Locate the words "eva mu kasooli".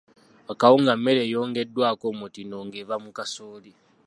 2.81-3.71